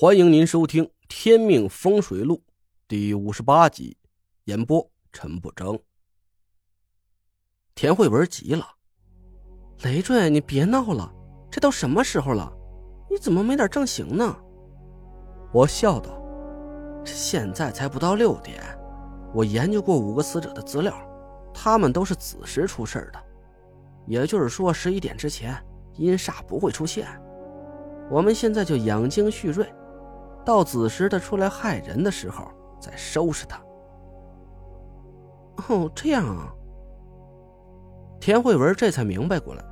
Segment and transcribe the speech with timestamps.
[0.00, 2.36] 欢迎您收听《天命风水录》
[2.88, 3.98] 第五十八集，
[4.44, 5.78] 演播陈不争。
[7.74, 8.66] 田慧文急了
[9.84, 11.12] ：“累赘，你别闹了，
[11.50, 12.50] 这都什么时候了，
[13.10, 14.34] 你怎么没点正形呢？”
[15.52, 16.18] 我笑道
[17.04, 18.62] ：“现在才不到六点，
[19.34, 20.94] 我研究过五个死者的资料，
[21.52, 23.22] 他们都是子时出事的，
[24.06, 25.54] 也就是说十一点之前
[25.96, 27.06] 阴煞不会出现。
[28.10, 29.70] 我们现在就养精蓄锐。”
[30.44, 32.50] 到子时他出来害人的时候，
[32.80, 33.60] 再收拾他。
[35.68, 36.52] 哦，这样啊。
[38.18, 39.64] 田慧文这才明白过来，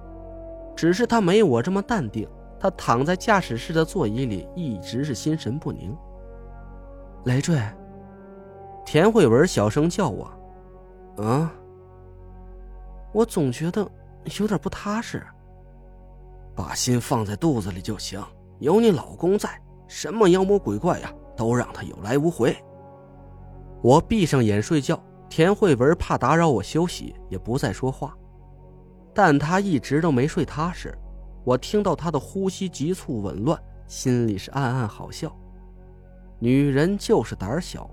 [0.75, 2.29] 只是他没我这么淡定。
[2.61, 5.97] 他躺在驾驶室的座椅里，一直是心神不宁。
[7.25, 7.57] 累赘，
[8.85, 10.29] 田慧文小声叫我
[11.23, 11.53] ：“啊！”
[13.15, 13.89] 我总觉得
[14.41, 15.25] 有点不踏实。
[16.57, 18.21] 把心放在肚子里就行，
[18.59, 19.49] 有你老公在。
[19.89, 22.57] 什么妖魔鬼怪呀，都让他有来无回。
[23.83, 28.15] 我闭上眼睡觉，田慧文怕打扰我休息，也不再说话。
[29.15, 30.97] 但他一直都没睡踏实。
[31.43, 35.35] 我听到他的呼吸急促紊乱，心里是暗暗好笑。
[36.39, 37.91] 女人就是胆小。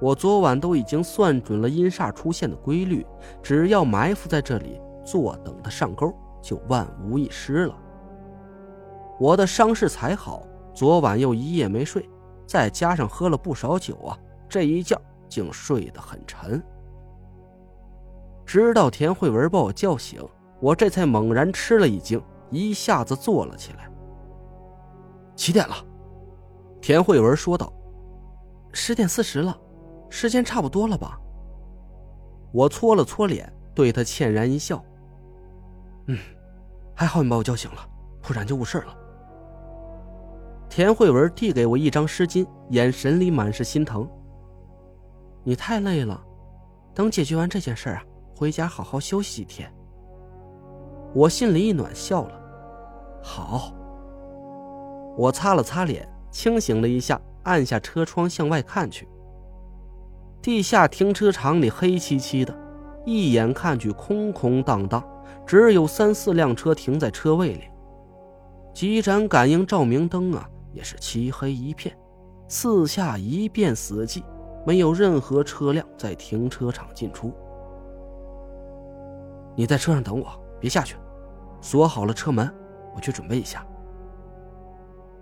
[0.00, 3.06] 我昨晚都已经算准了阴煞出现的规律，
[3.40, 7.74] 只要埋伏在这里，坐等他上钩，就万无一失了。
[9.20, 10.44] 我的伤势才好。
[10.74, 12.08] 昨晚又一夜没睡，
[12.46, 16.62] 再加上喝了不少酒啊，这一觉竟睡得很沉。
[18.44, 20.22] 直到田慧文把我叫醒，
[20.60, 23.90] 我这才猛然吃了一惊，一下子坐了起来。
[25.34, 25.74] 几点了？
[26.80, 27.72] 田慧文说道
[28.72, 29.56] ：“十点四十了，
[30.10, 31.18] 时间差不多了吧？”
[32.52, 34.84] 我搓了搓脸，对他歉然一笑
[36.08, 36.18] ：“嗯，
[36.94, 37.88] 还好你把我叫醒了，
[38.20, 38.96] 不然就误事了。”
[40.74, 44.08] 田慧文递给我一张湿巾，眼神里满是心疼。
[45.44, 46.18] 你太累了，
[46.94, 48.02] 等解决完这件事啊，
[48.34, 49.70] 回家好好休息几天。
[51.14, 52.40] 我心里一暖，笑了。
[53.22, 53.70] 好。
[55.14, 59.06] 我擦了擦脸，清醒了一下，按下车窗向外看去。
[60.40, 62.58] 地下停车场里黑漆漆的，
[63.04, 65.06] 一眼看去空空荡荡，
[65.44, 67.64] 只有三四辆车停在车位里，
[68.72, 70.48] 几盏感应照明灯啊。
[70.72, 71.96] 也是漆黑一片，
[72.48, 74.22] 四下一片死寂，
[74.66, 77.32] 没有任何车辆在停车场进出。
[79.54, 80.26] 你在车上等我，
[80.58, 80.96] 别下去，
[81.60, 82.52] 锁好了车门，
[82.94, 83.66] 我去准备一下。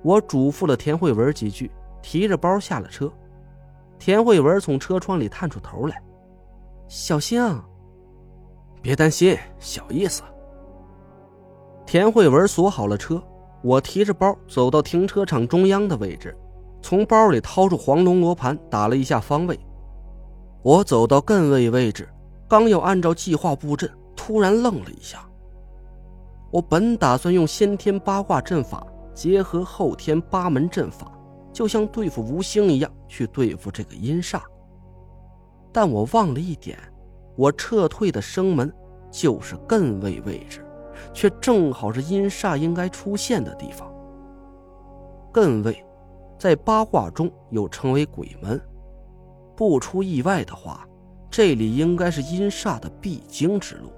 [0.03, 3.13] 我嘱咐了田慧文几句，提着包下了车。
[3.99, 6.03] 田慧文从车窗里探出头来
[6.89, 7.63] ：“小心啊
[8.81, 10.23] ！”“别担心，小意思。”
[11.85, 13.23] 田慧文锁好了车。
[13.63, 16.37] 我提着包走到停车场中央的位置，
[16.81, 19.59] 从包里掏出黄龙罗盘，打了一下方位。
[20.63, 22.09] 我走到艮位位置，
[22.49, 25.27] 刚要按照计划布阵，突然愣了一下。
[26.51, 31.13] 我本打算用先天八卦阵法结合后天八门阵法，
[31.53, 34.41] 就像对付吴兴一样去对付这个阴煞，
[35.73, 36.79] 但我忘了一点，
[37.37, 38.73] 我撤退的生门
[39.11, 40.67] 就是艮位位置。
[41.13, 43.93] 却正好是阴煞应该出现的地方。
[45.33, 45.85] 艮位，
[46.39, 48.61] 在八卦中又称为鬼门。
[49.57, 50.87] 不出意外的话，
[51.31, 53.91] 这里应该是阴煞的必经之路。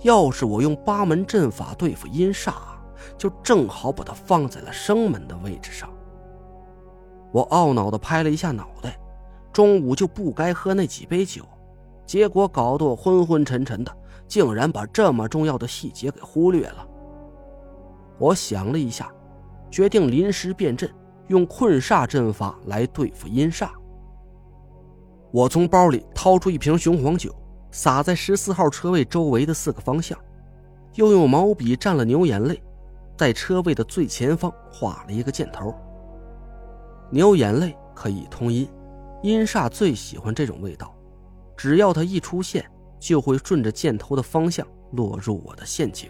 [0.00, 2.54] 要是我用八门阵法对付阴煞，
[3.16, 5.88] 就正好把它放在了生门的位置上。
[7.30, 8.98] 我懊恼地拍了一下脑袋，
[9.52, 11.44] 中午就不该喝那几杯酒，
[12.04, 13.96] 结果搞得我昏昏沉沉的。
[14.32, 16.88] 竟然把这么重要的细节给忽略了。
[18.18, 19.12] 我想了一下，
[19.70, 20.90] 决定临时变阵，
[21.28, 23.68] 用困煞阵法来对付阴煞。
[25.32, 27.30] 我从包里掏出一瓶雄黄酒，
[27.70, 30.18] 洒在十四号车位周围的四个方向，
[30.94, 32.58] 又用毛笔蘸了牛眼泪，
[33.18, 35.74] 在车位的最前方画了一个箭头。
[37.10, 38.66] 牛眼泪可以通阴，
[39.22, 40.96] 阴煞最喜欢这种味道，
[41.54, 42.64] 只要它一出现。
[43.02, 46.08] 就会顺着箭头的方向落入我的陷阱。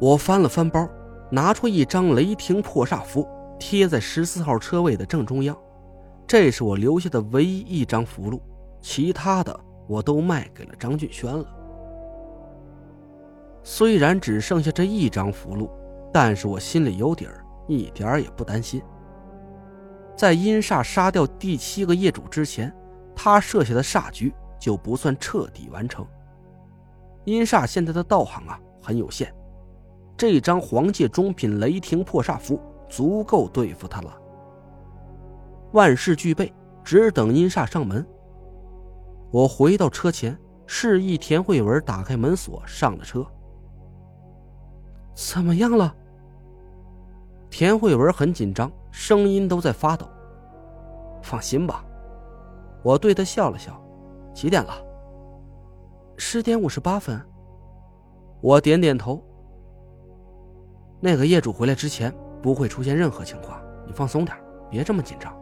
[0.00, 0.88] 我翻了翻包，
[1.28, 3.26] 拿出一张雷霆破煞符，
[3.58, 5.56] 贴在十四号车位的正中央。
[6.24, 8.40] 这是我留下的唯一一张符箓，
[8.80, 9.58] 其他的
[9.88, 11.44] 我都卖给了张俊轩了。
[13.64, 15.68] 虽然只剩下这一张符箓，
[16.12, 18.80] 但是我心里有底儿，一点也不担心。
[20.16, 22.72] 在阴煞杀掉第七个业主之前，
[23.16, 24.32] 他设下的煞局。
[24.58, 26.06] 就不算彻底完成。
[27.24, 29.34] 阴煞现在的道行啊很有限，
[30.16, 34.16] 这张黄界中品雷霆破煞符足够对付他了。
[35.72, 36.52] 万事俱备，
[36.84, 38.06] 只等阴煞上门。
[39.32, 43.26] 我回到车前，示意田慧文打开门锁，上了车。
[45.14, 45.94] 怎么样了？
[47.50, 50.06] 田慧文很紧张，声音都在发抖。
[51.22, 51.84] 放心吧，
[52.84, 53.82] 我对他笑了笑。
[54.36, 54.74] 几点了？
[56.18, 57.18] 十点五十八分。
[58.42, 59.18] 我点点头。
[61.00, 64.36] 那个业主回来之前不会出现任何情况，你放松点，
[64.70, 65.34] 别这么紧张。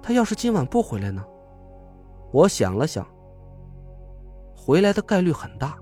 [0.00, 1.24] 他要是今晚不回来呢？
[2.32, 3.04] 我想了想，
[4.56, 5.76] 回来的概率很大。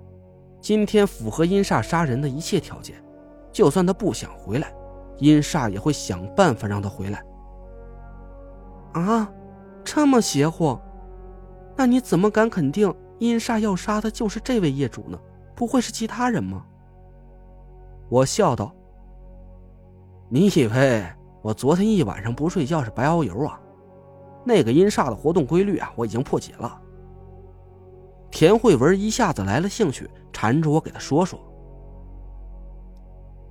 [0.58, 2.96] 今天符合阴煞杀人的一切条件，
[3.52, 4.72] 就算他不想回来，
[5.18, 7.22] 阴煞也会想办法让他回来。
[8.94, 9.30] 啊，
[9.84, 10.78] 这么邪乎？
[11.76, 15.18] 那你怎么敢肯定阴煞要杀的就是这位业主呢？
[15.54, 16.64] 不会是其他人吗？
[18.08, 18.74] 我笑道
[20.28, 21.04] ：“你以为
[21.40, 23.60] 我昨天一晚上不睡觉是白熬油啊？
[24.44, 26.80] 那个阴煞的活动规律啊，我已经破解了。”
[28.30, 31.38] 田慧文一下子来了兴趣，缠着我给他说说。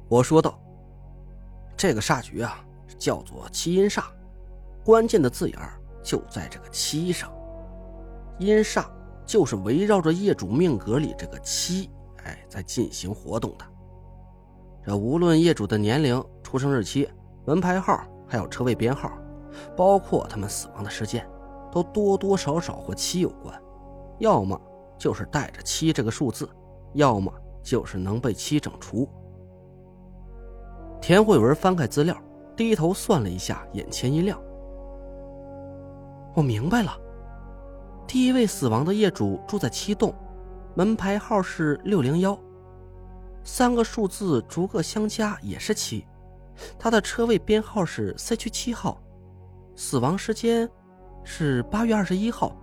[0.10, 0.60] 我说道
[1.78, 2.64] ：“这个煞局啊，
[2.98, 4.04] 叫做七阴煞，
[4.84, 5.60] 关键的字眼
[6.04, 7.32] 就在这个七上。
[8.42, 8.86] 阴煞
[9.24, 11.90] 就是围绕着业主命格里这个七，
[12.24, 13.66] 哎，在进行活动的。”
[14.84, 17.08] 这无论业主的年龄、出生日期、
[17.46, 19.12] 门牌号，还有车位编号，
[19.78, 21.24] 包括他们死亡的时间，
[21.72, 23.56] 都多多少少和七有关，
[24.18, 24.60] 要么
[24.98, 26.50] 就是带着七这个数字，
[26.94, 29.08] 要么就是能被七整除。
[31.00, 32.18] 田慧文翻开资料，
[32.56, 34.42] 低头算了一下，眼前一亮。
[36.34, 36.98] 我明白了，
[38.12, 40.14] 第一位死亡的业主住在七栋，
[40.76, 42.38] 门牌号是六零幺。
[43.42, 46.06] 三个数字逐个相加也是七，
[46.78, 49.02] 他的车位编号是 C 区七号，
[49.78, 50.70] 死亡时间
[51.24, 52.54] 是八月二十一号，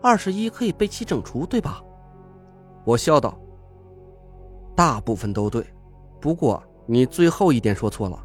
[0.00, 1.82] 二十一可以被七整除，对吧？
[2.86, 3.38] 我笑道
[4.74, 5.66] ：“大部分都对，
[6.18, 8.18] 不过你最后一点说错了，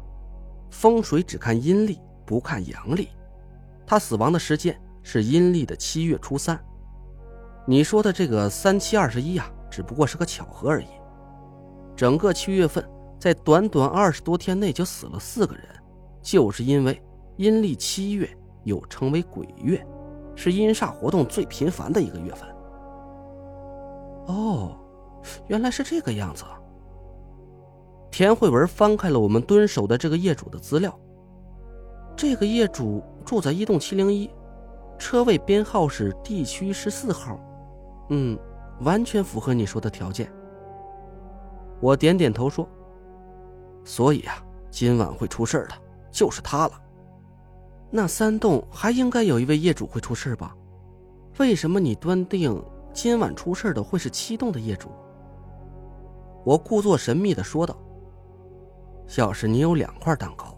[0.70, 3.10] 风水只看阴历不看阳历，
[3.86, 6.58] 他死亡的时间是阴历的七月初三，
[7.64, 10.86] 你说的这个三七二十一啊，只不过是个巧合而已。”
[11.94, 12.84] 整个七月份，
[13.20, 15.64] 在短短二十多天内就死了四个人，
[16.20, 17.00] 就是因为
[17.36, 18.28] 阴历七月
[18.64, 19.86] 又称为鬼月，
[20.34, 22.48] 是阴煞活动最频繁的一个月份。
[24.26, 24.76] 哦，
[25.46, 26.44] 原来是这个样子。
[28.10, 30.98] 田慧文翻开了我们蹲守的这个业主的资料，
[32.16, 34.30] 这个业主住在一栋七零一，
[35.04, 37.38] 车位编号是 D 区十四号，
[38.08, 38.38] 嗯，
[38.80, 40.32] 完全符合你说的条件。
[41.78, 42.66] 我点点头说
[43.84, 45.74] ：“所以啊，今晚会出事的，
[46.10, 46.72] 就是他了。
[47.90, 50.56] 那三栋还应该有一位业主会出事吧？
[51.38, 52.64] 为什么你断定
[52.94, 54.88] 今晚出事的会是七栋的业主？”
[56.46, 57.76] 我故作神秘的说道
[59.18, 60.56] ：“要是你有两块蛋糕，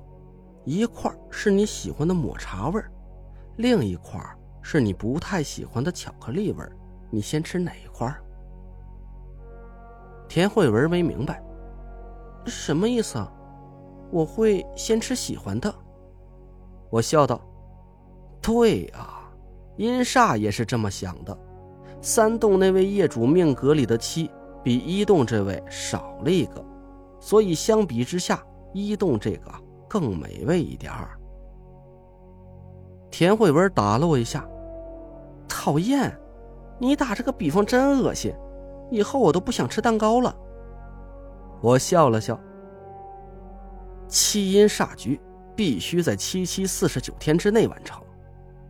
[0.63, 2.81] 一块是你喜欢的抹茶味
[3.57, 4.21] 另一块
[4.69, 6.65] 是你不太喜欢的巧克力味
[7.09, 8.13] 你先吃哪一块？”
[10.29, 11.41] 田慧文没明白，
[12.47, 13.33] 什么意思啊？
[14.11, 15.73] 我会先吃喜欢的。
[16.91, 17.41] 我笑道
[18.43, 19.31] ：“对啊，
[19.77, 21.39] 阴煞也是这么想的。
[22.03, 24.29] 三栋那位业主命格里的七
[24.65, 26.65] 比一栋这位少了一个，
[27.21, 29.53] 所以相比之下，一栋这个
[29.89, 31.17] 更美味一点儿。”
[33.13, 34.47] 田慧文打了我一下，
[35.49, 36.17] 讨厌，
[36.79, 38.35] 你打这个比方真恶心。
[38.91, 40.35] 以后我都不想吃蛋糕了。
[41.61, 42.39] 我笑了笑。
[44.09, 45.21] 七阴煞局
[45.57, 48.01] 必须在七七四十九天之内完成，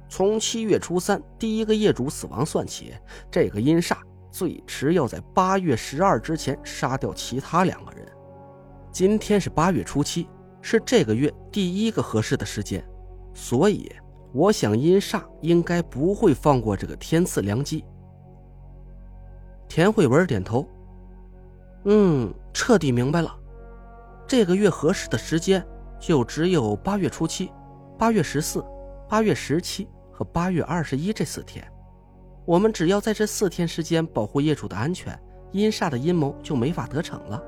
[0.08, 2.94] 从七月初三第一个业主死亡算起，
[3.30, 3.96] 这个阴煞
[4.30, 8.06] 最迟要在八月十二之前杀掉其他两个人。
[8.90, 10.26] 今天是八月初七，
[10.62, 12.82] 是这个月第一个合适的时间，
[13.34, 13.92] 所以
[14.36, 17.82] 我想阴煞应该不会放过这个天赐良机。
[19.66, 20.68] 田慧文点头，
[21.84, 23.34] 嗯，彻底明白了。
[24.26, 25.66] 这个月合适的时间
[25.98, 27.50] 就只有八月初七、
[27.96, 28.62] 八月十四、
[29.08, 31.66] 八月十七和八月二十一这四天。
[32.44, 35.18] 我们只要在这四天时间保护业主的安全，
[35.52, 37.42] 阴煞的阴谋就没法得逞了。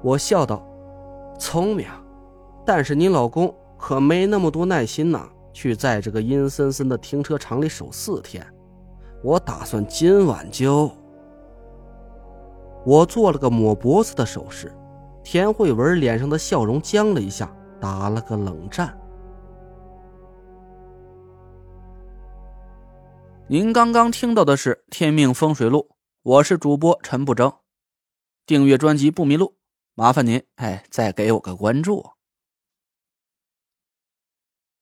[0.00, 0.64] 我笑道
[1.40, 1.88] ：“聪明，
[2.64, 8.46] 但是你老公可没那么多耐心呢，去在这个阴森森的停车场里守四天。”
[9.22, 10.90] 我打算今晚就……
[12.86, 14.72] 我做了个抹脖子的手势，
[15.22, 18.98] 田慧文脸上的笑容僵了一下，打了个冷战。
[23.46, 25.88] 您刚刚听到的是《天命风水录》，
[26.22, 27.52] 我是主播陈不争。
[28.46, 29.56] 订阅专辑不迷路，
[29.94, 32.06] 麻烦您哎，再给我个关注。